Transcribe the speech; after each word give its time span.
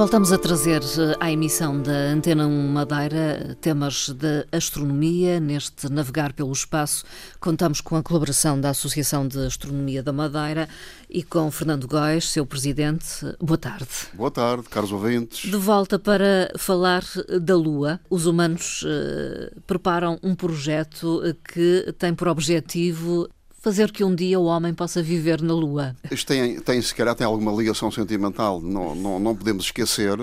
Voltamos 0.00 0.32
a 0.32 0.38
trazer 0.38 0.80
eh, 0.80 1.14
à 1.20 1.30
emissão 1.30 1.78
da 1.78 1.92
Antena 1.92 2.46
1 2.46 2.68
Madeira 2.68 3.54
temas 3.60 4.08
de 4.08 4.46
astronomia. 4.50 5.38
Neste 5.38 5.92
Navegar 5.92 6.32
pelo 6.32 6.50
Espaço, 6.52 7.04
contamos 7.38 7.82
com 7.82 7.96
a 7.96 8.02
colaboração 8.02 8.58
da 8.58 8.70
Associação 8.70 9.28
de 9.28 9.38
Astronomia 9.44 10.02
da 10.02 10.10
Madeira 10.10 10.70
e 11.10 11.22
com 11.22 11.50
Fernando 11.50 11.86
Góes, 11.86 12.30
seu 12.30 12.46
presidente. 12.46 13.26
Boa 13.38 13.58
tarde. 13.58 13.88
Boa 14.14 14.30
tarde, 14.30 14.70
caros 14.70 14.90
ouvintes. 14.90 15.50
De 15.50 15.56
volta 15.58 15.98
para 15.98 16.50
falar 16.56 17.04
da 17.38 17.54
Lua, 17.54 18.00
os 18.08 18.24
humanos 18.24 18.82
uh, 18.84 19.60
preparam 19.66 20.18
um 20.22 20.34
projeto 20.34 21.20
que 21.44 21.94
tem 21.98 22.14
por 22.14 22.26
objetivo 22.26 23.28
fazer 23.60 23.92
que 23.92 24.02
um 24.02 24.14
dia 24.14 24.40
o 24.40 24.44
homem 24.44 24.74
possa 24.74 25.02
viver 25.02 25.40
na 25.42 25.54
Lua? 25.54 25.94
Isto 26.10 26.28
tem, 26.28 26.58
tem 26.60 26.82
se 26.82 26.94
calhar, 26.94 27.14
tem 27.14 27.26
alguma 27.26 27.52
ligação 27.52 27.90
sentimental. 27.90 28.60
Não, 28.60 28.94
não, 28.94 29.20
não 29.20 29.36
podemos 29.36 29.66
esquecer 29.66 30.18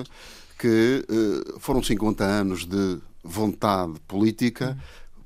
que 0.57 1.05
uh, 1.07 1.59
foram 1.59 1.81
50 1.81 2.23
anos 2.23 2.65
de 2.65 2.99
vontade 3.23 3.93
política, 4.07 4.75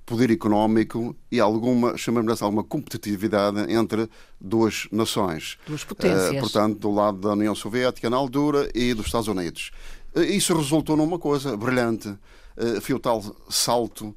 poder 0.05 0.29
económico 0.29 1.15
e 1.31 1.39
alguma, 1.39 1.97
chamamos 1.97 2.37
de 2.37 2.43
alguma 2.43 2.63
competitividade 2.65 3.71
entre 3.71 4.09
duas 4.39 4.87
nações. 4.91 5.57
Duas 5.65 5.85
potências. 5.85 6.31
Uh, 6.31 6.39
portanto, 6.39 6.79
do 6.79 6.91
lado 6.91 7.19
da 7.19 7.31
União 7.31 7.55
Soviética 7.55 8.09
na 8.09 8.17
altura 8.17 8.69
e 8.75 8.93
dos 8.93 9.05
Estados 9.05 9.29
Unidos. 9.29 9.71
Uh, 10.13 10.23
isso 10.23 10.53
resultou 10.53 10.97
numa 10.97 11.17
coisa 11.17 11.55
brilhante. 11.55 12.09
Uh, 12.09 12.81
foi 12.81 12.93
o 12.93 12.99
tal 12.99 13.23
salto, 13.49 14.13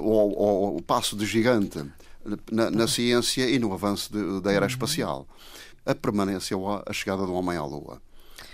ou 0.00 0.78
o 0.78 0.82
passo 0.82 1.14
de 1.14 1.26
gigante 1.26 1.84
na, 2.50 2.70
na 2.70 2.86
ciência 2.86 3.48
e 3.48 3.58
no 3.58 3.72
avanço 3.72 4.12
de, 4.12 4.40
da 4.40 4.52
era 4.52 4.66
uhum. 4.66 4.70
espacial. 4.70 5.28
A 5.84 5.94
permanência 5.94 6.56
ou 6.56 6.68
a 6.68 6.92
chegada 6.92 7.24
do 7.24 7.32
homem 7.32 7.56
à 7.56 7.64
Lua. 7.64 8.00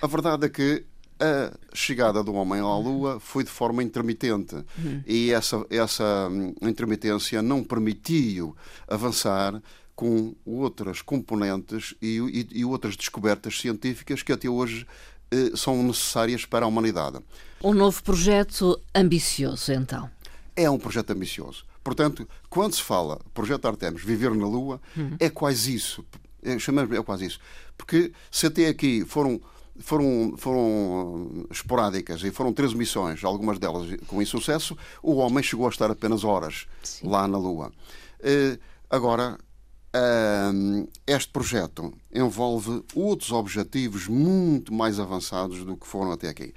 A 0.00 0.06
verdade 0.06 0.46
é 0.46 0.48
que 0.48 0.84
a 1.18 1.52
chegada 1.72 2.22
do 2.22 2.34
homem 2.34 2.60
à 2.60 2.76
Lua 2.76 3.20
foi 3.20 3.44
de 3.44 3.50
forma 3.50 3.82
intermitente 3.82 4.54
uhum. 4.54 5.02
e 5.06 5.30
essa, 5.30 5.64
essa 5.70 6.28
hum, 6.30 6.54
intermitência 6.62 7.40
não 7.40 7.62
permitiu 7.62 8.56
avançar 8.88 9.62
com 9.94 10.34
outras 10.44 11.02
componentes 11.02 11.94
e, 12.02 12.18
e, 12.18 12.60
e 12.60 12.64
outras 12.64 12.96
descobertas 12.96 13.60
científicas 13.60 14.22
que 14.22 14.32
até 14.32 14.48
hoje 14.48 14.86
eh, 15.30 15.52
são 15.54 15.82
necessárias 15.82 16.44
para 16.44 16.64
a 16.64 16.68
humanidade. 16.68 17.18
Um 17.62 17.72
novo 17.72 18.02
projeto 18.02 18.80
ambicioso, 18.94 19.72
então? 19.72 20.10
É 20.56 20.68
um 20.68 20.78
projeto 20.78 21.10
ambicioso. 21.10 21.64
Portanto, 21.84 22.26
quando 22.48 22.74
se 22.74 22.82
fala 22.82 23.20
projeto 23.34 23.68
Artemis, 23.68 24.02
viver 24.02 24.34
na 24.34 24.46
Lua, 24.46 24.80
uhum. 24.96 25.16
é 25.20 25.28
quase 25.28 25.74
isso. 25.74 26.02
É, 26.42 26.58
chamamos 26.58 26.96
é 26.96 27.02
quase 27.02 27.26
isso. 27.26 27.38
Porque 27.76 28.10
se 28.30 28.46
até 28.46 28.68
aqui 28.68 29.04
foram 29.04 29.40
foram, 29.78 30.34
foram 30.36 31.46
esporádicas 31.50 32.22
e 32.22 32.30
foram 32.30 32.52
três 32.52 32.72
missões, 32.72 33.24
algumas 33.24 33.58
delas 33.58 33.88
com 34.06 34.22
insucesso, 34.22 34.76
o 35.02 35.16
homem 35.16 35.42
chegou 35.42 35.66
a 35.66 35.68
estar 35.68 35.90
apenas 35.90 36.24
horas 36.24 36.66
Sim. 36.82 37.08
lá 37.08 37.26
na 37.26 37.36
Lua. 37.36 37.72
Uh, 38.20 38.58
agora, 38.88 39.36
uh, 39.36 40.88
este 41.06 41.32
projeto 41.32 41.92
envolve 42.12 42.84
outros 42.94 43.32
objetivos 43.32 44.06
muito 44.06 44.72
mais 44.72 45.00
avançados 45.00 45.64
do 45.64 45.76
que 45.76 45.86
foram 45.86 46.12
até 46.12 46.28
aqui. 46.28 46.54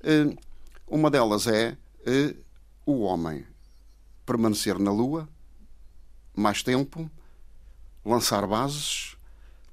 Uh, 0.00 0.36
uma 0.86 1.10
delas 1.10 1.46
é 1.46 1.76
o 2.84 3.00
homem 3.02 3.44
permanecer 4.24 4.78
na 4.78 4.90
Lua 4.90 5.28
mais 6.34 6.62
tempo, 6.62 7.10
lançar 8.04 8.46
bases, 8.46 9.16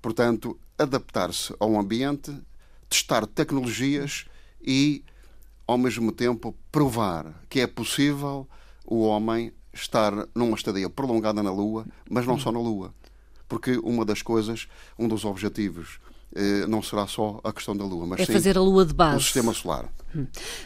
portanto, 0.02 0.60
adaptar-se 0.78 1.54
ao 1.60 1.78
ambiente, 1.78 2.36
testar 2.90 3.26
tecnologias 3.26 4.26
e, 4.62 5.04
ao 5.66 5.78
mesmo 5.78 6.12
tempo, 6.12 6.56
provar 6.72 7.34
que 7.50 7.62
é 7.62 7.68
possível 7.68 8.48
o 8.86 9.02
homem 9.02 9.54
estar 9.74 10.28
numa 10.36 10.56
estadia 10.56 10.90
prolongada 10.90 11.42
na 11.42 11.52
Lua, 11.52 11.86
mas 12.10 12.26
não 12.26 12.38
só 12.38 12.52
na 12.52 12.60
Lua. 12.60 12.94
Porque 13.48 13.78
uma 13.78 14.04
das 14.04 14.22
coisas, 14.22 14.68
um 14.98 15.08
dos 15.08 15.26
objetivos 15.26 16.00
eh, 16.36 16.66
não 16.68 16.82
será 16.82 17.08
só 17.08 17.40
a 17.44 17.52
questão 17.52 17.76
da 17.76 17.84
Lua, 17.84 18.06
mas 18.06 18.22
é 18.22 18.26
sim 18.26 18.34
fazer 18.34 18.58
a 18.58 18.62
Lua 18.62 18.86
de 18.86 18.94
base. 18.94 19.18
o 19.18 19.22
sistema 19.22 19.54
solar. 19.54 19.90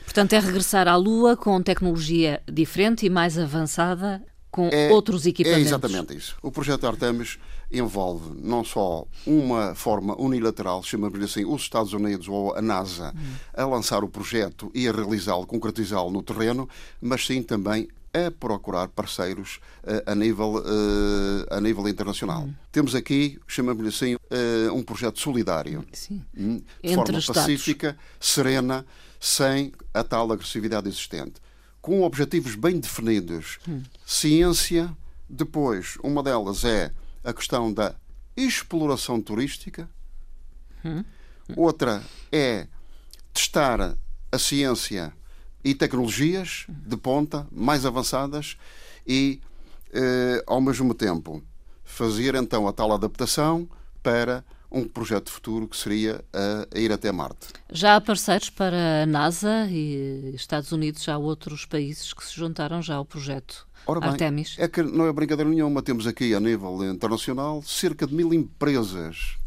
Portanto, 0.03 0.33
é 0.33 0.39
regressar 0.39 0.87
à 0.87 0.95
Lua 0.95 1.35
com 1.35 1.61
tecnologia 1.61 2.41
diferente 2.51 3.05
e 3.05 3.09
mais 3.09 3.37
avançada, 3.37 4.23
com 4.49 4.69
é, 4.71 4.91
outros 4.91 5.25
equipamentos. 5.25 5.65
É 5.65 5.67
exatamente 5.67 6.15
isso. 6.15 6.37
O 6.41 6.51
projeto 6.51 6.85
Artemis 6.85 7.39
envolve 7.71 8.39
não 8.39 8.63
só 8.63 9.07
uma 9.25 9.73
forma 9.73 10.15
unilateral, 10.21 10.83
chamamos-lhe 10.83 11.25
assim, 11.25 11.43
os 11.43 11.63
Estados 11.63 11.91
Unidos 11.91 12.27
ou 12.27 12.55
a 12.55 12.61
NASA, 12.61 13.13
hum. 13.15 13.33
a 13.51 13.65
lançar 13.65 14.03
o 14.03 14.07
projeto 14.07 14.71
e 14.75 14.87
a 14.87 14.91
realizá-lo, 14.91 15.47
concretizá-lo 15.47 16.11
no 16.11 16.21
terreno, 16.21 16.69
mas 17.01 17.25
sim 17.25 17.41
também 17.41 17.87
a 18.13 18.31
procurar 18.31 18.87
parceiros 18.89 19.59
uh, 19.83 20.11
a, 20.11 20.13
nível, 20.13 20.55
uh, 20.57 21.45
a 21.49 21.59
nível 21.59 21.87
internacional. 21.87 22.43
Hum. 22.43 22.53
Temos 22.71 22.93
aqui, 22.93 23.39
chamamos-lhe 23.47 23.89
assim, 23.89 24.15
uh, 24.15 24.73
um 24.73 24.83
projeto 24.83 25.19
solidário, 25.19 25.85
hum, 26.37 26.57
de 26.57 26.63
Entre 26.83 26.95
forma 26.95 27.21
pacífica, 27.25 27.97
serena, 28.19 28.85
sem 29.19 29.71
a 29.93 30.03
tal 30.03 30.31
agressividade 30.31 30.87
existente, 30.87 31.41
com 31.81 32.03
objetivos 32.03 32.55
bem 32.55 32.79
definidos. 32.79 33.57
Hum. 33.67 33.81
Ciência, 34.05 34.95
depois, 35.27 35.97
uma 36.03 36.21
delas 36.21 36.63
é 36.63 36.91
a 37.23 37.33
questão 37.33 37.73
da 37.73 37.95
exploração 38.37 39.19
turística, 39.19 39.89
hum. 40.85 41.03
outra 41.55 42.03
é 42.31 42.67
testar 43.33 43.97
a 44.31 44.37
ciência 44.37 45.13
e 45.63 45.73
tecnologias 45.73 46.65
de 46.69 46.97
ponta 46.97 47.47
mais 47.51 47.85
avançadas 47.85 48.57
e, 49.07 49.39
eh, 49.93 50.43
ao 50.45 50.59
mesmo 50.59 50.93
tempo, 50.93 51.41
fazer 51.83 52.35
então 52.35 52.67
a 52.67 52.73
tal 52.73 52.91
adaptação 52.91 53.67
para 54.01 54.43
um 54.73 54.87
projeto 54.87 55.31
futuro 55.31 55.67
que 55.67 55.77
seria 55.77 56.25
a, 56.33 56.77
ir 56.77 56.91
até 56.91 57.11
Marte. 57.11 57.47
Já 57.71 57.95
há 57.95 58.01
parceiros 58.01 58.49
para 58.49 59.03
a 59.03 59.05
NASA 59.05 59.67
e 59.69 60.33
Estados 60.35 60.71
Unidos, 60.71 61.03
já 61.03 61.13
há 61.13 61.17
outros 61.17 61.65
países 61.65 62.11
que 62.11 62.25
se 62.25 62.35
juntaram 62.35 62.81
já 62.81 62.95
ao 62.95 63.05
projeto 63.05 63.67
Ora 63.85 63.99
bem, 63.99 64.09
Artemis. 64.09 64.55
É 64.57 64.67
que 64.67 64.81
não 64.81 65.05
é 65.05 65.13
brincadeira 65.13 65.49
nenhuma, 65.49 65.83
temos 65.83 66.07
aqui 66.07 66.33
a 66.33 66.39
nível 66.39 66.83
internacional 66.91 67.61
cerca 67.61 68.07
de 68.07 68.15
mil 68.15 68.33
empresas 68.33 69.37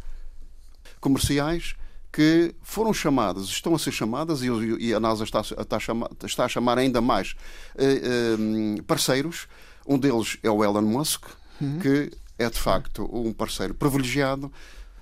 comerciais 1.00 1.74
que 2.16 2.54
foram 2.62 2.94
chamadas, 2.94 3.44
estão 3.44 3.74
a 3.74 3.78
ser 3.78 3.92
chamadas, 3.92 4.40
e 4.42 4.94
a 4.94 4.98
NASA 4.98 5.22
está, 5.22 5.42
está, 5.42 5.76
a, 5.76 5.78
chamar, 5.78 6.08
está 6.24 6.46
a 6.46 6.48
chamar 6.48 6.78
ainda 6.78 6.98
mais 6.98 7.34
eh, 7.76 8.00
eh, 8.02 8.82
parceiros. 8.86 9.46
Um 9.86 9.98
deles 9.98 10.38
é 10.42 10.48
o 10.48 10.64
Elon 10.64 10.80
Musk, 10.80 11.26
uhum. 11.60 11.78
que 11.78 12.10
é 12.38 12.48
de 12.48 12.58
facto 12.58 13.06
um 13.12 13.34
parceiro 13.34 13.74
privilegiado 13.74 14.50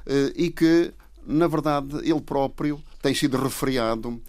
eh, 0.05 0.33
e 0.35 0.51
que, 0.51 0.93
na 1.25 1.47
verdade, 1.47 1.99
ele 1.99 2.21
próprio 2.21 2.83
tem 3.01 3.15
sido 3.15 3.37
referiado 3.37 4.21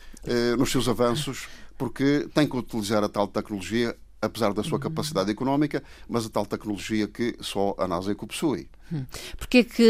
nos 0.58 0.72
seus 0.72 0.88
avanços 0.88 1.48
porque 1.78 2.28
tem 2.36 2.48
que 2.48 2.56
utilizar 2.56 3.04
a 3.04 3.10
tal 3.10 3.28
tecnologia 3.28 3.96
apesar 4.22 4.54
da 4.54 4.64
sua 4.64 4.80
capacidade 4.80 5.30
económica, 5.30 5.84
mas 6.08 6.26
a 6.26 6.30
tal 6.30 6.46
tecnologia 6.46 7.08
que 7.08 7.36
só 7.40 7.76
a 7.78 7.88
NASA 7.88 8.12
é 8.12 8.16
que 8.16 8.26
possui. 8.26 8.68
Hum. 8.92 9.06
Porquê 9.38 9.60
é 9.60 9.64
que 9.64 9.84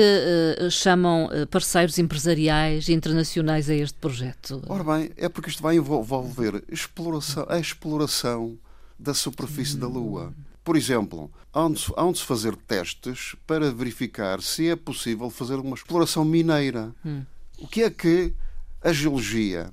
uh, 0.62 0.72
chamam 0.72 1.26
uh, 1.26 1.48
parceiros 1.48 1.98
empresariais 1.98 2.90
internacionais 2.90 3.70
a 3.70 3.76
este 3.76 3.98
projeto? 3.98 4.62
Ora 4.68 4.84
bem, 4.84 5.12
é 5.18 5.28
porque 5.28 5.50
isto 5.50 5.62
vai 5.62 5.76
envolver 5.76 6.64
exploração, 6.70 7.46
a 7.50 7.60
exploração 7.60 8.58
da 8.98 9.14
superfície 9.14 9.76
hum. 9.76 9.80
da 9.80 9.88
Lua. 9.88 10.34
Por 10.64 10.76
exemplo, 10.76 11.32
hão 11.54 12.12
de 12.12 12.18
se 12.18 12.26
fazer 12.26 12.56
testes 12.56 13.36
para 13.46 13.72
verificar 13.72 14.42
se 14.42 14.68
é 14.68 14.76
possível 14.76 15.30
fazer 15.30 15.56
uma 15.56 15.76
exploração 15.76 16.26
mineira. 16.26 16.92
Hum. 17.06 17.22
O 17.60 17.68
que 17.68 17.84
é 17.84 17.90
que 17.90 18.34
a 18.82 18.92
geologia 18.92 19.72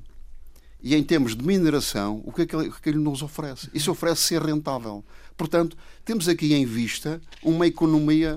e 0.82 0.96
em 0.96 1.02
termos 1.02 1.36
de 1.36 1.44
mineração, 1.44 2.20
o 2.24 2.32
que 2.32 2.42
é 2.42 2.46
que 2.46 2.56
ele, 2.56 2.70
que 2.70 2.88
ele 2.88 2.98
nos 2.98 3.22
oferece? 3.22 3.70
Isso 3.72 3.90
oferece 3.90 4.22
ser 4.22 4.42
rentável. 4.42 5.04
Portanto, 5.36 5.76
temos 6.04 6.28
aqui 6.28 6.52
em 6.54 6.66
vista 6.66 7.20
uma 7.42 7.66
economia 7.66 8.36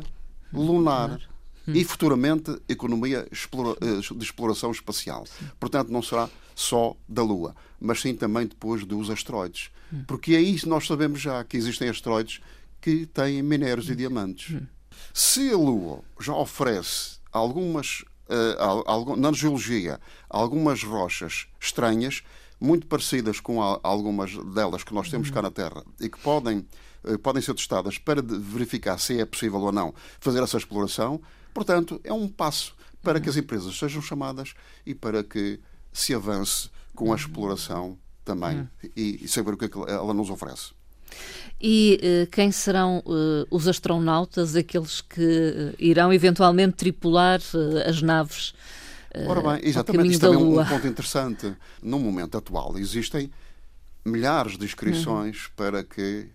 lunar 0.56 1.20
e 1.68 1.84
futuramente 1.84 2.56
economia 2.70 3.28
eh, 3.32 4.16
de 4.16 4.24
exploração 4.24 4.72
espacial. 4.72 5.26
Portanto, 5.60 5.90
não 5.90 6.02
será 6.02 6.30
só 6.54 6.96
da 7.08 7.24
Lua, 7.24 7.56
mas 7.80 8.02
sim 8.02 8.16
também 8.16 8.48
depois 8.48 8.86
dos 8.86 9.10
asteroides. 9.10 9.70
Porque 10.08 10.36
é 10.36 10.42
isso 10.42 10.68
nós 10.68 10.86
sabemos 10.88 11.22
já 11.22 11.44
que 11.44 11.58
existem 11.58 11.90
asteroides 11.90 12.42
que 12.82 13.06
têm 13.06 13.42
minérios 13.42 13.90
e 13.90 13.96
diamantes. 13.96 14.62
Se 15.14 15.52
a 15.52 15.58
Lua 15.58 16.02
já 16.20 16.34
oferece 16.34 17.18
algumas, 17.32 18.04
uh, 18.30 19.16
na 19.16 19.32
geologia, 19.32 20.00
algumas 20.30 20.84
rochas 20.84 21.48
estranhas, 21.60 22.24
muito 22.60 22.88
parecidas 22.88 23.40
com 23.40 23.62
algumas 23.62 24.36
delas 24.54 24.84
que 24.84 24.94
nós 24.94 25.10
temos 25.10 25.30
cá 25.30 25.42
na 25.42 25.52
Terra 25.52 25.84
e 26.00 26.10
que 26.10 26.20
podem, 26.20 26.66
podem 27.22 27.42
ser 27.42 27.54
testadas 27.54 27.98
para 27.98 28.22
verificar 28.22 28.98
se 28.98 29.20
é 29.20 29.26
possível 29.26 29.60
ou 29.62 29.72
não 29.72 29.94
fazer 30.20 30.42
essa 30.42 30.58
exploração, 30.58 31.22
portanto, 31.54 32.00
é 32.04 32.14
um 32.14 32.28
passo 32.28 32.76
para 33.02 33.20
que 33.20 33.30
as 33.30 33.38
empresas 33.38 33.78
sejam 33.78 34.02
chamadas 34.02 34.54
e 34.86 34.96
para 34.96 35.24
que 35.24 35.60
se 35.94 36.14
avance 36.14 36.70
com 36.96 37.14
a 37.14 37.16
exploração 37.16 37.98
também 38.24 38.68
e, 38.96 39.24
e 39.24 39.28
saber 39.28 39.54
o 39.54 39.58
que, 39.58 39.66
é 39.66 39.70
que 39.70 39.78
ela 39.78 40.14
nos 40.14 40.30
oferece. 40.30 40.72
E 41.62 42.00
uh, 42.02 42.32
quem 42.32 42.52
serão 42.52 43.00
uh, 43.06 43.46
os 43.50 43.68
astronautas, 43.68 44.56
aqueles 44.56 45.02
que 45.02 45.22
uh, 45.22 45.76
irão 45.80 46.12
eventualmente 46.12 46.76
tripular 46.76 47.40
as 47.88 48.02
naves? 48.02 48.54
Ora 49.28 49.42
bem, 49.42 49.70
exatamente, 49.70 50.12
isto 50.12 50.22
também 50.22 50.42
é 50.42 50.44
um, 50.44 50.60
um 50.60 50.66
ponto 50.66 50.88
interessante. 50.88 51.56
No 51.82 52.00
momento 52.00 52.38
atual 52.38 52.78
existem 52.78 53.32
milhares 54.04 54.58
de 54.58 54.66
inscrições 54.66 55.46
uhum. 55.46 55.52
para 55.56 55.84
que 55.84 56.28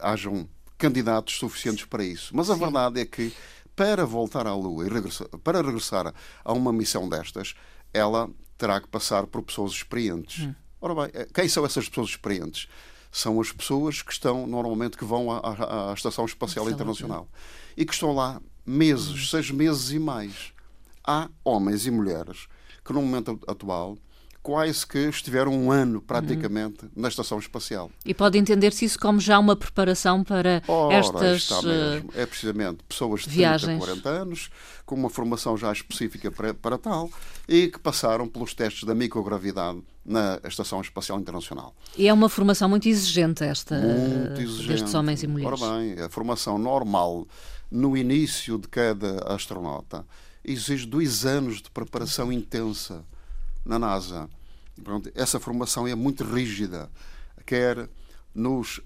hajam 0.00 0.48
candidatos 0.78 1.38
suficientes 1.38 1.84
para 1.84 2.04
isso. 2.04 2.34
Mas 2.34 2.50
a 2.50 2.54
Sim. 2.54 2.60
verdade 2.60 3.00
é 3.00 3.06
que 3.06 3.32
para 3.74 4.04
voltar 4.06 4.46
à 4.46 4.54
Lua 4.54 4.86
e 4.86 4.88
regressar, 4.88 5.28
para 5.44 5.60
regressar 5.60 6.14
a 6.44 6.52
uma 6.52 6.72
missão 6.72 7.08
destas, 7.08 7.54
ela 7.92 8.30
terá 8.56 8.80
que 8.80 8.88
passar 8.88 9.26
por 9.26 9.42
pessoas 9.42 9.72
experientes. 9.72 10.44
Hum. 10.44 10.54
Ora 10.80 10.94
bem, 10.94 11.26
quem 11.34 11.48
são 11.48 11.64
essas 11.64 11.88
pessoas 11.88 12.10
experientes? 12.10 12.68
são 13.16 13.40
as 13.40 13.50
pessoas 13.50 14.02
que 14.02 14.12
estão 14.12 14.46
normalmente 14.46 14.96
que 14.96 15.04
vão 15.04 15.30
à, 15.30 15.38
à, 15.38 15.90
à 15.90 15.94
Estação 15.94 16.26
Espacial 16.26 16.68
Internacional 16.68 17.26
e 17.74 17.86
que 17.86 17.94
estão 17.94 18.14
lá 18.14 18.42
meses, 18.64 19.08
uhum. 19.08 19.16
seis 19.16 19.50
meses 19.50 19.90
e 19.90 19.98
mais. 19.98 20.52
Há 21.02 21.30
homens 21.42 21.86
e 21.86 21.90
mulheres 21.90 22.46
que 22.84 22.92
no 22.92 23.00
momento 23.00 23.40
atual 23.46 23.96
quase 24.46 24.86
que 24.86 25.08
estiveram 25.08 25.52
um 25.52 25.72
ano 25.72 26.00
praticamente 26.00 26.84
uhum. 26.84 26.90
na 26.94 27.08
estação 27.08 27.36
espacial. 27.36 27.90
E 28.04 28.14
pode 28.14 28.38
entender-se 28.38 28.84
isso 28.84 28.96
como 28.96 29.18
já 29.18 29.40
uma 29.40 29.56
preparação 29.56 30.22
para 30.22 30.62
Ora, 30.68 30.94
estas 30.94 31.42
está 31.42 31.62
mesmo. 31.62 32.10
É 32.14 32.24
precisamente 32.24 32.78
pessoas 32.88 33.22
de 33.22 33.30
viagens. 33.30 33.82
30, 33.82 34.02
40 34.02 34.08
anos, 34.08 34.50
com 34.84 34.94
uma 34.94 35.10
formação 35.10 35.56
já 35.56 35.72
específica 35.72 36.30
para, 36.30 36.54
para 36.54 36.78
tal, 36.78 37.10
e 37.48 37.66
que 37.66 37.80
passaram 37.80 38.28
pelos 38.28 38.54
testes 38.54 38.84
da 38.84 38.94
microgravidade 38.94 39.82
na 40.04 40.38
Estação 40.44 40.80
Espacial 40.80 41.18
Internacional. 41.18 41.74
E 41.98 42.06
é 42.06 42.12
uma 42.12 42.28
formação 42.28 42.68
muito 42.68 42.88
exigente 42.88 43.42
esta 43.42 43.76
muito 43.76 44.40
exigente. 44.40 44.68
destes 44.68 44.94
homens 44.94 45.24
e 45.24 45.26
mulheres. 45.26 45.60
Ora 45.60 45.76
bem, 45.80 45.98
a 45.98 46.08
formação 46.08 46.56
normal 46.56 47.26
no 47.68 47.96
início 47.96 48.58
de 48.58 48.68
cada 48.68 49.24
astronauta 49.26 50.06
exige 50.44 50.86
dois 50.86 51.26
anos 51.26 51.60
de 51.60 51.68
preparação 51.68 52.30
intensa 52.30 53.04
na 53.66 53.78
NASA. 53.78 54.28
Pronto, 54.82 55.10
essa 55.14 55.40
formação 55.40 55.86
é 55.86 55.94
muito 55.94 56.22
rígida, 56.22 56.90
quer, 57.44 57.88
nos, 58.34 58.80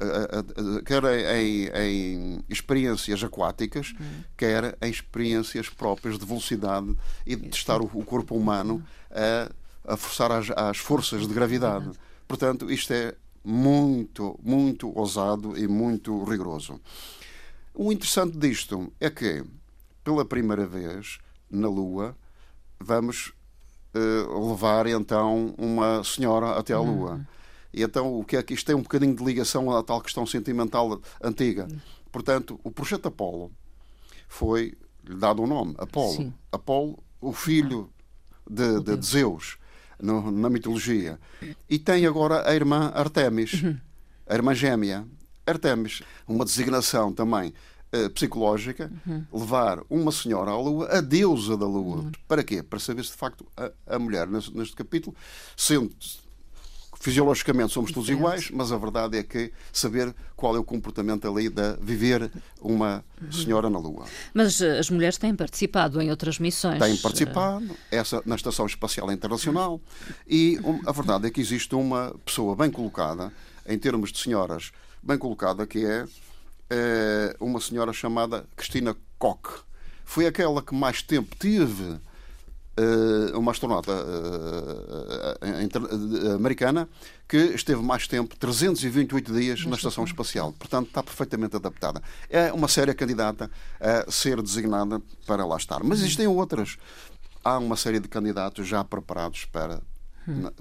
quer 0.86 1.02
em, 1.36 1.68
em 1.74 2.44
experiências 2.48 3.22
aquáticas, 3.22 3.92
uhum. 3.98 4.24
quer 4.36 4.78
em 4.80 4.90
experiências 4.90 5.68
próprias 5.68 6.18
de 6.18 6.24
velocidade 6.24 6.96
e 7.26 7.34
de 7.34 7.48
testar 7.48 7.80
o, 7.80 7.90
o 7.92 8.04
corpo 8.04 8.36
humano 8.36 8.84
a, 9.10 9.92
a 9.92 9.96
forçar 9.96 10.30
as, 10.30 10.50
as 10.50 10.78
forças 10.78 11.26
de 11.26 11.34
gravidade. 11.34 11.90
Portanto, 12.28 12.70
isto 12.70 12.92
é 12.92 13.14
muito, 13.44 14.38
muito 14.42 14.96
ousado 14.96 15.58
e 15.58 15.66
muito 15.66 16.22
rigoroso. 16.24 16.80
O 17.74 17.92
interessante 17.92 18.36
disto 18.36 18.92
é 19.00 19.10
que, 19.10 19.44
pela 20.04 20.24
primeira 20.24 20.66
vez 20.66 21.18
na 21.50 21.68
Lua, 21.68 22.16
vamos 22.78 23.32
uh, 23.94 24.50
levar 24.50 24.86
então 24.86 25.54
uma 25.58 26.02
senhora 26.04 26.58
até 26.58 26.72
à 26.72 26.80
Lua. 26.80 27.12
Uhum. 27.12 27.24
E 27.72 27.82
então 27.82 28.18
o 28.18 28.24
que 28.24 28.36
é 28.36 28.42
que 28.42 28.54
isto 28.54 28.66
tem 28.66 28.74
um 28.74 28.82
bocadinho 28.82 29.14
de 29.14 29.24
ligação 29.24 29.70
à 29.70 29.82
tal 29.82 30.00
questão 30.00 30.26
sentimental 30.26 31.00
antiga. 31.22 31.68
Portanto, 32.10 32.58
o 32.64 32.70
projeto 32.70 33.06
Apolo 33.06 33.52
foi 34.28 34.74
lhe 35.04 35.16
dado 35.16 35.42
um 35.42 35.46
nome, 35.46 35.74
Apolo. 35.78 36.16
Sim. 36.16 36.34
Apolo, 36.50 36.98
o 37.20 37.32
filho 37.32 37.90
de, 38.48 38.80
de, 38.80 38.96
de 38.96 39.06
Zeus 39.06 39.56
no, 40.00 40.30
na 40.30 40.50
mitologia. 40.50 41.18
E 41.68 41.78
tem 41.78 42.06
agora 42.06 42.48
a 42.48 42.54
irmã 42.54 42.90
Artemis, 42.94 43.62
uhum. 43.62 43.76
a 44.26 44.34
irmã 44.34 44.54
gêmea. 44.54 45.06
Artemis, 45.46 46.02
uma 46.28 46.44
designação 46.44 47.12
também 47.12 47.52
psicológica, 48.14 48.90
uhum. 49.06 49.24
levar 49.32 49.80
uma 49.90 50.12
senhora 50.12 50.50
à 50.50 50.56
Lua, 50.56 50.88
a 50.90 51.00
deusa 51.00 51.56
da 51.56 51.66
Lua. 51.66 51.96
Uhum. 51.96 52.12
Para 52.28 52.44
quê? 52.44 52.62
Para 52.62 52.78
saber 52.78 53.04
se 53.04 53.10
de 53.12 53.16
facto 53.16 53.46
a, 53.56 53.70
a 53.86 53.98
mulher, 53.98 54.26
neste, 54.28 54.56
neste 54.56 54.76
capítulo, 54.76 55.16
sendo 55.56 55.90
fisiologicamente 57.00 57.72
somos 57.72 57.90
todos 57.90 58.10
iguais, 58.10 58.50
mas 58.50 58.70
a 58.70 58.76
verdade 58.76 59.16
é 59.16 59.22
que 59.22 59.50
saber 59.72 60.14
qual 60.36 60.54
é 60.54 60.58
o 60.58 60.64
comportamento 60.64 61.26
ali 61.26 61.48
de 61.48 61.76
viver 61.80 62.30
uma 62.60 63.02
senhora 63.32 63.70
na 63.70 63.78
Lua. 63.78 64.04
Mas 64.34 64.60
eh, 64.60 64.78
as 64.78 64.90
mulheres 64.90 65.16
têm 65.16 65.34
participado 65.34 66.00
em 66.02 66.10
outras 66.10 66.38
missões. 66.38 66.78
Têm 66.78 66.96
participado, 66.98 67.74
essa 67.90 68.22
na 68.26 68.36
Estação 68.36 68.66
Espacial 68.66 69.10
Internacional, 69.10 69.80
e 70.28 70.60
a 70.86 70.92
verdade 70.92 71.26
é 71.26 71.30
que 71.30 71.40
existe 71.40 71.74
uma 71.74 72.14
pessoa 72.22 72.54
bem 72.54 72.70
colocada, 72.70 73.32
em 73.66 73.78
termos 73.78 74.12
de 74.12 74.18
senhoras, 74.18 74.70
bem 75.02 75.16
colocada, 75.16 75.66
que 75.66 75.84
é 75.84 76.04
uma 77.38 77.60
senhora 77.60 77.92
chamada 77.92 78.46
Cristina 78.56 78.96
Koch. 79.18 79.64
Foi 80.04 80.26
aquela 80.26 80.62
que 80.62 80.74
mais 80.74 81.02
tempo 81.02 81.34
teve 81.36 82.00
eh, 82.80 83.36
uma 83.36 83.50
astronauta 83.52 83.92
eh, 83.92 85.68
eh, 85.70 86.32
americana 86.34 86.88
que 87.28 87.36
esteve 87.36 87.82
mais 87.82 88.08
tempo, 88.08 88.34
328 88.36 89.32
dias, 89.32 89.66
na 89.66 89.76
Estação 89.76 90.04
Espacial. 90.04 90.52
Portanto, 90.52 90.86
está 90.88 91.02
perfeitamente 91.02 91.56
adaptada. 91.56 92.02
É 92.28 92.50
uma 92.52 92.68
séria 92.68 92.94
candidata 92.94 93.50
a 93.78 94.10
ser 94.10 94.40
designada 94.40 95.02
para 95.26 95.44
lá 95.44 95.56
estar. 95.56 95.82
Mas 95.84 95.98
existem 96.00 96.26
outras. 96.26 96.78
Há 97.44 97.58
uma 97.58 97.76
série 97.76 98.00
de 98.00 98.08
candidatos 98.08 98.66
já 98.66 98.82
preparados 98.82 99.44
para, 99.44 99.82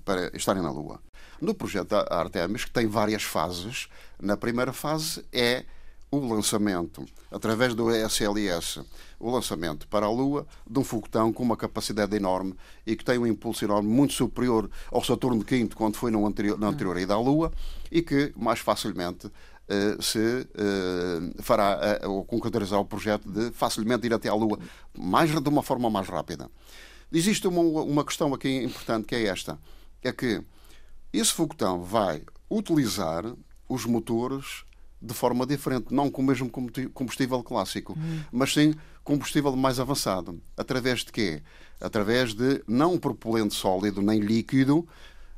para 0.04 0.36
estarem 0.36 0.62
na 0.62 0.72
Lua. 0.72 1.00
No 1.40 1.54
projeto 1.54 1.94
Artemis, 1.94 2.66
que 2.66 2.72
tem 2.72 2.86
várias 2.86 3.24
fases, 3.24 3.88
na 4.22 4.36
primeira 4.36 4.74
fase 4.74 5.26
é 5.32 5.64
o 6.12 6.20
lançamento, 6.34 7.06
através 7.32 7.76
do 7.76 7.92
ESLS, 7.92 8.82
o 9.20 9.30
lançamento 9.30 9.88
para 9.88 10.06
a 10.06 10.10
Lua 10.10 10.48
de 10.68 10.80
um 10.80 10.84
foguetão 10.84 11.32
com 11.32 11.44
uma 11.44 11.56
capacidade 11.56 12.16
enorme 12.16 12.56
e 12.86 12.96
que 12.96 13.06
tem 13.06 13.20
um 13.20 13.28
impulso 13.28 13.64
enorme 13.64 13.88
muito 13.88 14.14
superior 14.14 14.70
ao 14.92 15.04
Saturno 15.04 15.44
V, 15.44 15.70
quando 15.76 15.98
foi 15.98 16.10
no 16.10 16.26
anterior, 16.26 16.58
na 16.58 16.68
anterior 16.68 16.98
ida 16.98 17.14
à 17.14 17.20
Lua, 17.20 17.52
e 17.92 18.02
que 18.02 18.34
mais 18.36 18.60
facilmente 18.60 19.28
uh, 19.28 20.02
se 20.02 20.18
uh, 20.20 21.44
fará 21.44 22.00
uh, 22.04 22.10
ou 22.10 22.26
concretizar 22.26 22.80
o 22.80 22.86
projeto 22.86 23.30
de 23.30 23.52
facilmente 23.52 24.08
ir 24.08 24.14
até 24.14 24.30
à 24.30 24.34
Lua, 24.34 24.58
mais, 24.98 25.30
de 25.30 25.50
uma 25.50 25.62
forma 25.62 25.90
mais 25.90 26.08
rápida. 26.08 26.50
Existe 27.12 27.48
uma, 27.48 27.62
uma 27.62 28.04
questão 28.04 28.34
aqui 28.34 28.64
importante 28.64 29.06
que 29.06 29.16
é 29.16 29.28
esta: 29.28 29.60
é 30.02 30.12
que 30.12 30.42
esse 31.14 31.32
foguetão 31.32 31.84
vai 31.84 32.24
utilizar 32.50 33.24
os 33.68 33.86
motores 33.86 34.64
de 35.02 35.14
forma 35.14 35.46
diferente, 35.46 35.94
não 35.94 36.10
com 36.10 36.22
o 36.22 36.26
mesmo 36.26 36.50
combustível 36.94 37.42
clássico, 37.42 37.94
uhum. 37.94 38.22
mas 38.32 38.54
sim 38.54 38.74
combustível 39.04 39.56
mais 39.56 39.80
avançado. 39.80 40.42
Através 40.58 41.00
de 41.00 41.12
quê? 41.12 41.42
Através 41.80 42.34
de 42.34 42.62
não 42.68 42.98
propulente 42.98 43.56
sólido 43.56 44.02
nem 44.02 44.20
líquido, 44.20 44.88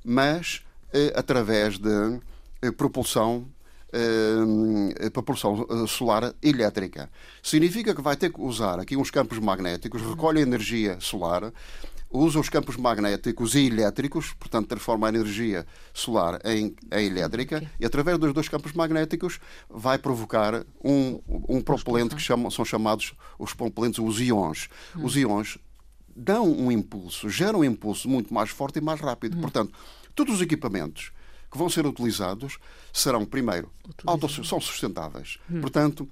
mas 0.04 0.64
eh, 0.92 1.14
através 1.16 1.78
de 1.78 2.20
eh, 2.62 2.72
propulsão 2.72 3.46
eh, 3.94 5.10
propulsão 5.10 5.66
eh, 5.70 5.88
solar 5.88 6.34
elétrica. 6.42 7.10
Significa 7.42 7.94
que 7.94 8.02
vai 8.02 8.16
ter 8.16 8.32
que 8.32 8.42
usar 8.42 8.80
aqui 8.80 8.96
uns 8.96 9.12
campos 9.12 9.40
magnéticos, 9.40 10.02
recolhe 10.02 10.42
energia 10.42 10.98
solar 11.00 11.52
usa 12.12 12.40
os 12.40 12.50
campos 12.50 12.76
magnéticos 12.76 13.56
e 13.56 13.68
elétricos, 13.68 14.34
portanto, 14.34 14.68
transforma 14.68 15.08
a 15.08 15.10
energia 15.10 15.66
solar 15.94 16.40
em, 16.44 16.76
em 16.92 17.06
elétrica, 17.06 17.58
okay. 17.58 17.70
e 17.80 17.86
através 17.86 18.18
dos 18.18 18.34
dois 18.34 18.50
campos 18.50 18.74
magnéticos 18.74 19.40
vai 19.70 19.98
provocar 19.98 20.66
um, 20.84 21.22
um 21.48 21.62
propelente 21.62 22.16
que 22.16 22.22
chamam, 22.22 22.52
são 22.52 22.66
chamados 22.66 23.14
os 23.40 23.54
propelentes, 23.54 24.00
os 24.00 24.20
íons. 24.20 24.68
Hum. 24.96 25.06
Os 25.06 25.16
íons 25.16 25.58
dão 26.16 26.52
um 26.52 26.72
impulso, 26.72 27.30
geram 27.30 27.60
um 27.60 27.64
impulso 27.64 28.10
muito 28.10 28.34
mais 28.34 28.50
forte 28.50 28.80
e 28.80 28.82
mais 28.82 29.00
rápido. 29.00 29.38
Hum. 29.38 29.42
Portanto, 29.42 29.74
todos 30.14 30.36
os 30.36 30.42
equipamentos 30.42 31.12
que 31.52 31.58
vão 31.58 31.70
ser 31.70 31.86
utilizados 31.86 32.58
serão, 32.94 33.26
primeiro, 33.26 33.72
são 34.44 34.62
sustentáveis. 34.62 35.38
Hum. 35.50 35.62
Portanto, 35.62 36.08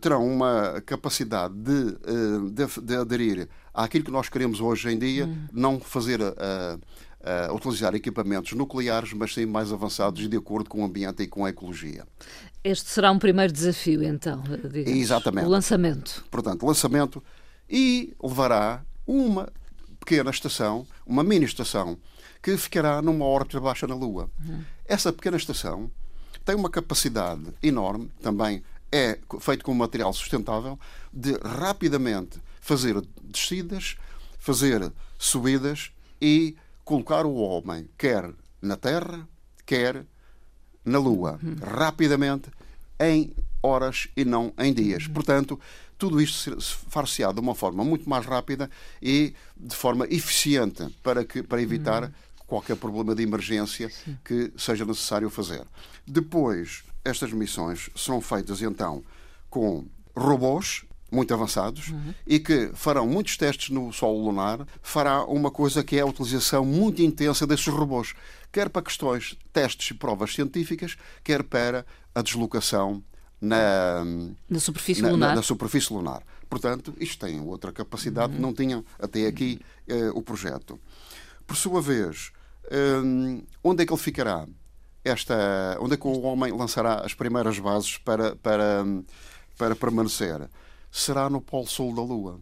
terão 0.00 0.26
uma 0.26 0.82
capacidade 0.84 1.54
de, 1.54 1.96
hum, 2.08 2.50
de, 2.50 2.80
de 2.82 2.96
aderir 2.96 3.48
àquilo 3.72 4.04
que 4.04 4.10
nós 4.10 4.28
queremos 4.28 4.60
hoje 4.60 4.90
em 4.90 4.98
dia, 4.98 5.26
hum. 5.26 5.46
não 5.52 5.80
fazer 5.80 6.20
a, 6.20 6.78
a 7.48 7.52
utilizar 7.52 7.94
equipamentos 7.94 8.52
nucleares, 8.52 9.12
mas 9.12 9.34
sim 9.34 9.46
mais 9.46 9.72
avançados 9.72 10.22
e 10.22 10.28
de 10.28 10.36
acordo 10.36 10.68
com 10.68 10.82
o 10.82 10.84
ambiente 10.84 11.22
e 11.22 11.26
com 11.26 11.44
a 11.44 11.50
ecologia. 11.50 12.04
Este 12.62 12.90
será 12.90 13.10
um 13.10 13.18
primeiro 13.18 13.52
desafio, 13.52 14.02
então, 14.02 14.42
digamos, 14.42 15.00
Exatamente. 15.00 15.46
o 15.46 15.48
lançamento. 15.48 16.24
Portanto, 16.30 16.66
lançamento 16.66 17.22
e 17.68 18.14
levará 18.22 18.82
uma 19.06 19.50
pequena 19.98 20.30
estação, 20.30 20.86
uma 21.06 21.22
mini 21.22 21.44
estação, 21.44 21.96
que 22.42 22.56
ficará 22.56 23.02
numa 23.02 23.24
órbita 23.24 23.60
baixa 23.60 23.86
na 23.86 23.94
Lua. 23.94 24.30
Uhum. 24.44 24.64
Essa 24.86 25.12
pequena 25.12 25.36
estação 25.36 25.90
tem 26.44 26.54
uma 26.54 26.70
capacidade 26.70 27.42
enorme, 27.62 28.10
também 28.22 28.62
é 28.90 29.18
feito 29.40 29.64
com 29.64 29.72
material 29.74 30.12
sustentável, 30.12 30.78
de 31.12 31.32
rapidamente 31.44 32.40
fazer 32.60 33.00
descidas, 33.22 33.96
fazer 34.38 34.92
subidas 35.18 35.92
e 36.20 36.56
colocar 36.84 37.24
o 37.24 37.34
homem 37.34 37.88
quer 37.96 38.30
na 38.60 38.76
Terra, 38.76 39.28
quer 39.64 40.04
na 40.84 40.98
Lua, 40.98 41.38
uhum. 41.42 41.56
rapidamente, 41.62 42.50
em 42.98 43.32
horas 43.62 44.08
e 44.16 44.24
não 44.24 44.52
em 44.58 44.72
dias. 44.72 45.06
Uhum. 45.06 45.12
Portanto, 45.12 45.60
tudo 45.96 46.20
isto 46.20 46.58
far-se-á 46.88 47.30
de 47.30 47.40
uma 47.40 47.54
forma 47.54 47.84
muito 47.84 48.08
mais 48.08 48.24
rápida 48.24 48.70
e 49.02 49.34
de 49.56 49.76
forma 49.76 50.06
eficiente 50.06 50.88
para, 51.02 51.24
que, 51.24 51.42
para 51.42 51.60
evitar 51.60 52.04
uhum. 52.04 52.10
Qualquer 52.50 52.76
problema 52.76 53.14
de 53.14 53.22
emergência 53.22 53.88
Sim. 53.88 54.18
que 54.24 54.52
seja 54.56 54.84
necessário 54.84 55.30
fazer. 55.30 55.64
Depois, 56.06 56.82
estas 57.04 57.32
missões 57.32 57.88
são 57.94 58.20
feitas 58.20 58.60
então 58.60 59.02
com 59.48 59.86
robôs 60.14 60.84
muito 61.10 61.32
avançados 61.34 61.88
uhum. 61.88 62.14
e 62.26 62.38
que 62.38 62.70
farão 62.74 63.06
muitos 63.06 63.36
testes 63.36 63.70
no 63.70 63.92
solo 63.92 64.24
lunar, 64.24 64.64
fará 64.82 65.24
uma 65.24 65.50
coisa 65.50 65.82
que 65.82 65.96
é 65.96 66.00
a 66.00 66.06
utilização 66.06 66.64
muito 66.64 67.02
intensa 67.02 67.46
desses 67.46 67.66
robôs, 67.66 68.14
quer 68.52 68.68
para 68.68 68.82
questões, 68.82 69.36
testes 69.52 69.90
e 69.90 69.94
provas 69.94 70.34
científicas, 70.34 70.96
quer 71.24 71.42
para 71.42 71.84
a 72.14 72.22
deslocação 72.22 73.02
na, 73.40 74.04
na 74.48 74.60
superfície 74.60 75.02
na, 75.02 75.10
lunar. 75.10 75.28
Na, 75.30 75.36
na, 75.36 75.42
superfície 75.42 75.92
lunar. 75.92 76.22
Portanto, 76.48 76.94
isto 76.98 77.26
tem 77.26 77.40
outra 77.40 77.72
capacidade, 77.72 78.34
uhum. 78.34 78.40
não 78.40 78.54
tinha 78.54 78.84
até 78.98 79.26
aqui 79.26 79.60
uh, 79.88 80.16
o 80.16 80.22
projeto. 80.22 80.78
Por 81.46 81.56
sua 81.56 81.82
vez, 81.82 82.30
onde 83.62 83.82
é 83.82 83.86
que 83.86 83.92
ele 83.92 84.00
ficará? 84.00 84.46
Esta, 85.04 85.78
onde 85.80 85.94
é 85.94 85.96
que 85.96 86.06
o 86.06 86.20
homem 86.22 86.52
lançará 86.52 87.00
as 87.04 87.14
primeiras 87.14 87.58
bases 87.58 87.96
para, 87.98 88.36
para, 88.36 88.84
para 89.56 89.74
permanecer? 89.74 90.48
será 90.90 91.30
no 91.30 91.40
Polo 91.40 91.66
Sul 91.66 91.94
da 91.94 92.02
Lua. 92.02 92.40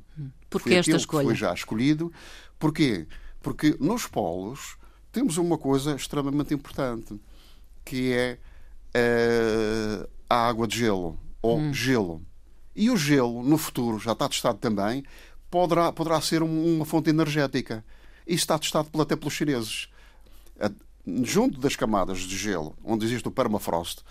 Porquê 0.48 0.74
esta 0.74 0.96
escolha? 0.96 1.26
foi 1.26 1.34
já 1.34 1.52
escolhido. 1.52 2.12
Porquê? 2.58 3.06
Porque 3.40 3.76
nos 3.78 4.06
polos 4.06 4.76
temos 5.12 5.36
uma 5.36 5.58
coisa 5.58 5.94
extremamente 5.94 6.54
importante, 6.54 7.20
que 7.84 8.12
é 8.12 8.38
uh, 8.96 10.08
a 10.28 10.48
água 10.48 10.66
de 10.66 10.78
gelo, 10.78 11.18
ou 11.42 11.58
hum. 11.58 11.72
gelo. 11.72 12.22
E 12.74 12.90
o 12.90 12.96
gelo, 12.96 13.42
no 13.42 13.58
futuro, 13.58 13.98
já 13.98 14.12
está 14.12 14.28
testado 14.28 14.58
também, 14.58 15.04
poderá, 15.50 15.92
poderá 15.92 16.20
ser 16.20 16.42
uma 16.42 16.84
fonte 16.84 17.10
energética. 17.10 17.84
Isso 18.26 18.42
está 18.42 18.58
testado 18.58 18.88
até 19.00 19.16
pelos 19.16 19.34
chineses. 19.34 19.88
Junto 21.22 21.58
das 21.58 21.74
camadas 21.74 22.18
de 22.20 22.36
gelo, 22.36 22.76
onde 22.84 23.06
existe 23.06 23.26
o 23.26 23.30
permafrost, 23.30 24.02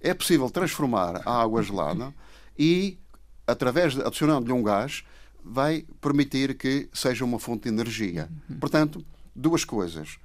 é 0.00 0.14
possível 0.14 0.48
transformar 0.48 1.22
a 1.26 1.42
água 1.42 1.62
gelada 1.62 2.14
e 2.56 2.98
através 3.46 3.94
de 3.94 4.02
adicionando-lhe 4.02 4.52
um 4.52 4.62
gás, 4.62 5.04
vai 5.42 5.84
permitir 6.00 6.56
que 6.56 6.88
seja 6.92 7.24
uma 7.24 7.38
fonte 7.38 7.64
de 7.64 7.68
energia. 7.68 8.28
Uhum. 8.50 8.58
Portanto, 8.58 9.04
duas 9.34 9.64
coisas: 9.64 10.18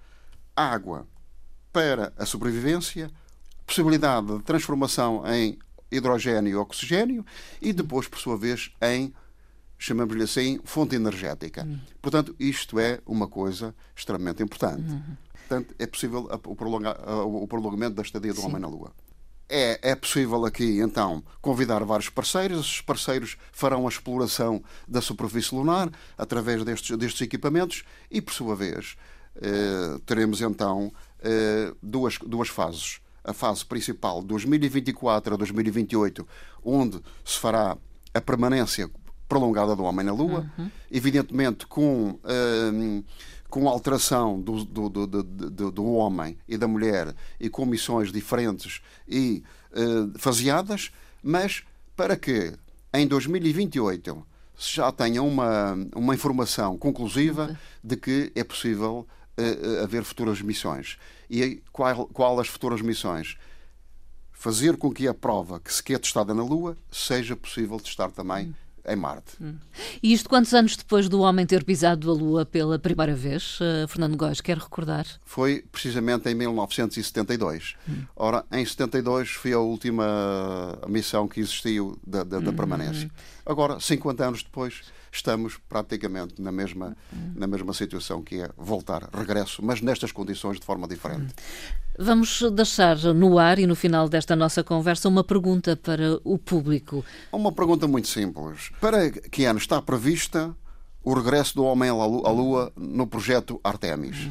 água 0.56 1.08
para 1.72 2.12
a 2.18 2.26
sobrevivência, 2.26 3.10
possibilidade 3.66 4.38
de 4.38 4.44
transformação 4.44 5.24
em 5.32 5.58
hidrogênio 5.92 6.52
e 6.52 6.56
oxigênio 6.56 7.26
e 7.62 7.72
depois, 7.72 8.08
por 8.08 8.20
sua 8.20 8.38
vez, 8.38 8.72
em 8.82 9.14
chamamos-lhe 9.82 10.24
assim, 10.24 10.60
fonte 10.64 10.96
energética. 10.96 11.64
Uhum. 11.64 11.80
Portanto, 12.00 12.36
isto 12.40 12.80
é 12.80 13.00
uma 13.04 13.28
coisa 13.28 13.74
extremamente 13.96 14.44
importante. 14.44 14.92
Uhum. 14.92 15.18
Portanto, 15.34 15.76
é 15.80 15.88
possível 15.88 16.30
o, 16.46 17.48
prolongamento 17.48 17.96
da 17.96 18.04
estadia 18.04 18.32
do 18.32 18.40
Sim. 18.40 18.46
homem 18.46 18.62
na 18.62 18.68
Lua. 18.68 18.94
É, 19.50 19.92
é 19.92 19.96
possível 19.96 20.46
aqui, 20.46 20.80
então, 20.80 21.24
convidar 21.42 21.84
vários 21.84 22.10
parceiros. 22.10 22.60
Esses 22.60 22.82
parceiros 22.82 23.38
farão 23.52 23.88
a 23.88 23.90
exploração 23.90 24.64
da 24.88 25.02
superfície 25.02 25.54
lunar 25.56 25.92
através 26.16 26.64
destes, 26.64 26.96
destes 26.96 27.22
equipamentos 27.22 27.84
e, 28.10 28.22
por 28.22 28.34
sua 28.36 28.56
vez, 28.56 28.96
eh, 29.36 30.00
teremos 30.06 30.42
então 30.42 30.94
eh, 31.24 31.74
duas, 31.82 32.20
duas 32.20 32.50
fases. 32.50 33.02
A 33.24 33.34
fase 33.34 33.66
principal, 33.66 34.22
2024 34.22 35.34
a 35.34 35.38
2028, 35.38 36.28
onde 36.64 37.02
se 37.26 37.38
fará 37.38 37.78
a 38.14 38.22
permanência 38.22 38.90
prolongada 39.32 39.74
do 39.78 39.84
homem 39.84 40.06
na 40.06 40.12
Lua, 40.12 40.52
uhum. 40.58 40.70
evidentemente 40.92 41.66
com. 41.66 42.20
Eh, 42.26 43.02
com 43.50 43.68
alteração 43.68 44.40
do, 44.40 44.64
do, 44.64 44.90
do, 44.90 45.72
do, 45.72 45.86
homem 45.92 46.38
e 46.48 46.56
da 46.56 46.70
mulher 46.70 47.14
e 47.38 47.50
com 47.50 47.66
missões 47.66 48.10
diferentes 48.10 48.82
e 49.06 49.44
uh, 49.74 50.18
faseadas, 50.18 50.90
mas 51.22 51.62
para 51.94 52.16
que 52.16 52.54
em 52.94 53.06
2028 53.06 54.26
se 54.58 54.76
já 54.78 54.90
tenha 54.90 55.22
uma, 55.22 55.74
uma 55.94 56.16
informação 56.16 56.78
conclusiva 56.78 57.60
de 57.84 57.98
que 57.98 58.32
é 58.36 58.44
possível 58.46 59.06
uh, 59.38 59.84
haver 59.84 60.06
futuras 60.06 60.42
missões. 60.42 60.98
E 61.30 61.62
qual, 61.74 62.08
qual 62.08 62.40
as 62.40 62.48
futuras 62.48 62.82
missões? 62.82 63.36
Fazer 64.32 64.78
com 64.78 64.94
que 64.94 65.10
a 65.10 65.14
prova 65.14 65.60
que 65.60 65.74
se 65.74 65.84
quer 65.84 66.00
testada 66.00 66.34
na 66.34 66.42
Lua 66.42 66.78
seja 66.90 67.36
possível 67.36 67.78
testar 67.82 68.12
também 68.12 68.56
em 68.88 68.96
Marte. 68.96 69.34
Hum. 69.42 69.56
E 70.02 70.14
isto 70.14 70.30
quantos 70.30 70.54
anos 70.54 70.76
depois 70.76 71.08
do 71.08 71.22
homem 71.22 71.46
ter 71.46 71.64
pisado 71.64 72.10
a 72.10 72.14
Lua 72.14 72.46
pela 72.46 72.80
primeira 72.80 73.14
vez? 73.16 73.60
Uh, 73.60 73.88
Fernando 73.88 74.18
Góes, 74.18 74.42
quer 74.42 74.58
recordar? 74.58 75.06
Foi 75.24 75.64
precisamente 75.72 76.30
em 76.30 76.36
1972. 76.36 77.76
Hum. 77.88 78.04
Ora, 78.16 78.44
em 78.52 78.66
72 78.66 79.30
foi 79.32 79.54
a 79.54 79.60
última 79.60 80.78
missão 80.88 81.28
que 81.28 81.40
existiu 81.40 81.98
da, 82.06 82.24
da, 82.24 82.40
da 82.40 82.52
hum. 82.52 82.56
permanência. 82.56 83.10
Agora, 83.46 83.80
50 83.80 84.26
anos 84.26 84.44
depois, 84.44 84.82
estamos 85.12 85.58
praticamente 85.68 86.42
na 86.42 86.52
mesma, 86.52 86.96
na 87.36 87.48
mesma 87.48 87.74
situação 87.74 88.22
que 88.22 88.42
é 88.42 88.50
voltar, 88.58 89.10
regresso, 89.14 89.64
mas 89.64 89.82
nestas 89.82 90.12
condições 90.12 90.60
de 90.60 90.66
forma 90.66 90.88
diferente. 90.88 91.34
Vamos 92.00 92.42
deixar 92.54 92.98
no 92.98 93.38
ar 93.38 93.60
e 93.60 93.68
no 93.68 93.76
final 93.76 94.08
desta 94.08 94.36
nossa 94.36 94.64
conversa 94.64 95.10
uma 95.10 95.24
pergunta 95.24 95.76
para 95.76 96.20
o 96.24 96.38
público. 96.38 97.04
Uma 97.32 97.52
pergunta 97.52 97.88
muito 97.88 98.08
simples. 98.08 98.72
Para 98.80 99.12
que 99.12 99.46
ano 99.46 99.60
está 99.60 99.82
prevista 99.82 100.56
o 101.04 101.14
regresso 101.14 101.56
do 101.56 101.64
homem 101.64 101.90
à 101.90 101.94
Lua 101.94 102.72
no 102.76 103.08
projeto 103.08 103.60
Artemis? 103.64 104.30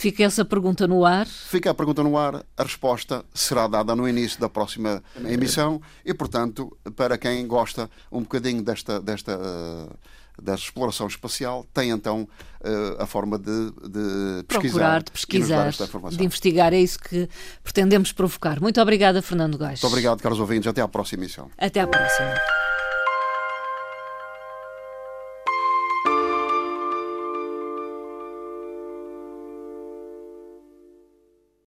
Fica 0.00 0.24
essa 0.24 0.46
pergunta 0.46 0.88
no 0.88 1.04
ar. 1.04 1.26
Fica 1.26 1.70
a 1.70 1.74
pergunta 1.74 2.02
no 2.02 2.16
ar. 2.16 2.42
A 2.56 2.62
resposta 2.62 3.22
será 3.34 3.66
dada 3.66 3.94
no 3.94 4.08
início 4.08 4.40
da 4.40 4.48
próxima 4.48 5.02
emissão 5.26 5.78
e, 6.02 6.14
portanto, 6.14 6.74
para 6.96 7.18
quem 7.18 7.46
gosta 7.46 7.90
um 8.10 8.20
bocadinho 8.20 8.62
desta, 8.62 8.98
desta 8.98 9.38
da 10.40 10.54
exploração 10.54 11.06
espacial 11.06 11.66
tem 11.74 11.90
então 11.90 12.26
eh, 12.64 12.96
a 12.98 13.04
forma 13.04 13.38
de, 13.38 13.42
de 13.42 14.42
pesquisar. 14.44 14.70
Procurar, 14.70 15.02
de 15.02 15.10
pesquisar, 15.10 15.70
de 15.70 16.24
investigar. 16.24 16.72
É 16.72 16.80
isso 16.80 16.98
que 16.98 17.28
pretendemos 17.62 18.10
provocar. 18.10 18.58
Muito 18.58 18.80
obrigada, 18.80 19.20
Fernando 19.20 19.58
Gás. 19.58 19.82
Muito 19.82 19.92
obrigado, 19.92 20.22
caros 20.22 20.40
ouvintes. 20.40 20.66
Até 20.66 20.80
à 20.80 20.88
próxima 20.88 21.24
emissão. 21.24 21.50
Até 21.58 21.80
à 21.80 21.86
próxima. 21.86 22.34